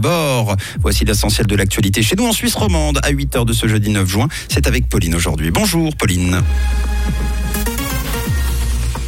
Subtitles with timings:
[0.00, 0.56] Bord.
[0.80, 4.08] Voici l'essentiel de l'actualité chez nous en Suisse romande à 8h de ce jeudi 9
[4.08, 4.28] juin.
[4.48, 5.50] C'est avec Pauline aujourd'hui.
[5.50, 6.40] Bonjour Pauline.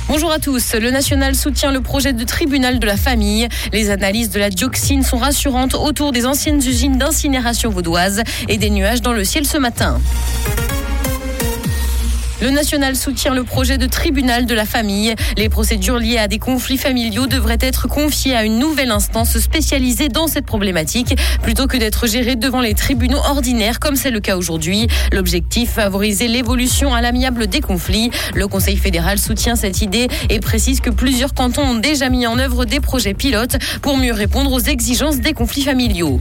[0.09, 0.75] Bonjour à tous.
[0.75, 3.49] Le national soutient le projet de tribunal de la famille.
[3.73, 8.71] Les analyses de la dioxine sont rassurantes autour des anciennes usines d'incinération vaudoises et des
[8.71, 10.01] nuages dans le ciel ce matin.
[12.41, 15.15] Le national soutient le projet de tribunal de la famille.
[15.37, 20.09] Les procédures liées à des conflits familiaux devraient être confiées à une nouvelle instance spécialisée
[20.09, 24.39] dans cette problématique plutôt que d'être gérées devant les tribunaux ordinaires comme c'est le cas
[24.39, 24.89] aujourd'hui.
[25.13, 28.11] L'objectif, favoriser l'évolution à l'amiable des conflits.
[28.35, 32.39] Le Conseil fédéral soutient cette idée et précise que plusieurs cantons ont déjà mis en
[32.39, 36.21] œuvre des projets pilotes pour mieux répondre aux exigences des conflits familiaux.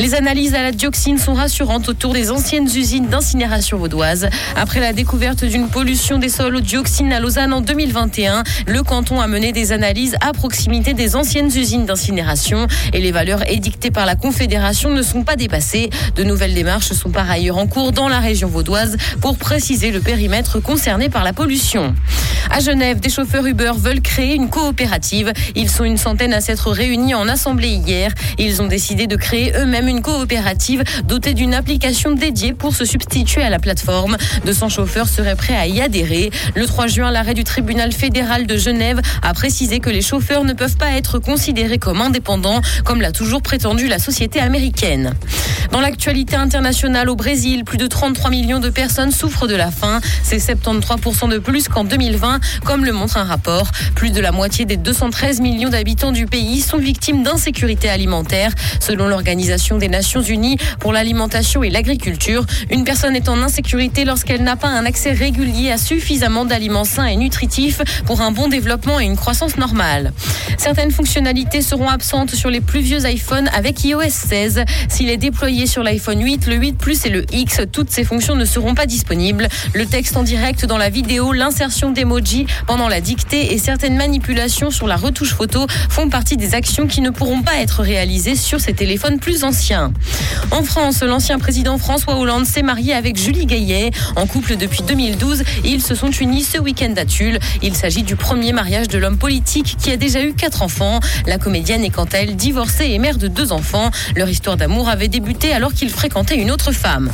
[0.00, 4.28] Les analyses à la dioxine sont rassurantes autour des anciennes usines d'incinération vaudoises.
[4.56, 9.20] Après la découverte d'une pollution des sols au dioxine à Lausanne en 2021, le canton
[9.20, 14.06] a mené des analyses à proximité des anciennes usines d'incinération et les valeurs édictées par
[14.06, 15.90] la Confédération ne sont pas dépassées.
[16.16, 20.00] De nouvelles démarches sont par ailleurs en cours dans la région vaudoise pour préciser le
[20.00, 21.94] périmètre concerné par la pollution.
[22.50, 25.32] À Genève, des chauffeurs Uber veulent créer une coopérative.
[25.54, 28.12] Ils sont une centaine à s'être réunis en assemblée hier.
[28.38, 33.42] Ils ont décidé de créer eux-mêmes une coopérative dotée d'une application dédiée pour se substituer
[33.42, 34.16] à la plateforme.
[34.44, 36.30] 200 chauffeurs seraient prêts à y adhérer.
[36.54, 40.52] Le 3 juin, l'arrêt du tribunal fédéral de Genève a précisé que les chauffeurs ne
[40.52, 45.14] peuvent pas être considérés comme indépendants, comme l'a toujours prétendu la société américaine.
[45.72, 50.00] Dans l'actualité internationale au Brésil, plus de 33 millions de personnes souffrent de la faim.
[50.22, 53.68] C'est 73% de plus qu'en 2020, comme le montre un rapport.
[53.96, 58.52] Plus de la moitié des 213 millions d'habitants du pays sont victimes d'insécurité alimentaire.
[58.80, 64.44] Selon l'Organisation des Nations Unies pour l'alimentation et l'agriculture, une personne est en insécurité lorsqu'elle
[64.44, 65.31] n'a pas un accès régulier
[65.70, 70.12] à suffisamment d'aliments sains et nutritifs pour un bon développement et une croissance normale.
[70.58, 74.64] Certaines fonctionnalités seront absentes sur les plus vieux iPhones avec iOS 16.
[74.88, 78.34] S'il est déployé sur l'iPhone 8, le 8 Plus et le X, toutes ces fonctions
[78.34, 79.48] ne seront pas disponibles.
[79.74, 84.70] Le texte en direct dans la vidéo, l'insertion d'emoji pendant la dictée et certaines manipulations
[84.70, 88.60] sur la retouche photo font partie des actions qui ne pourront pas être réalisées sur
[88.60, 89.92] ces téléphones plus anciens.
[90.50, 93.90] En France, l'ancien président François Hollande s'est marié avec Julie Gaillet.
[94.16, 94.82] En couple depuis
[95.22, 97.38] 2012, ils se sont unis ce week-end à Tulle.
[97.62, 101.00] Il s'agit du premier mariage de l'homme politique qui a déjà eu quatre enfants.
[101.26, 103.90] La comédienne est quant à elle divorcée et mère de deux enfants.
[104.16, 107.10] Leur histoire d'amour avait débuté alors qu'il fréquentait une autre femme.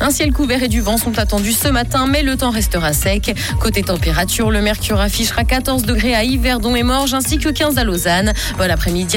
[0.00, 3.34] Un ciel couvert et du vent sont attendus ce matin, mais le temps restera sec.
[3.60, 7.84] Côté température, le mercure affichera 14 degrés à Yverdon et Morges ainsi que 15 à
[7.84, 8.32] Lausanne.
[8.58, 9.16] Bon après-midi.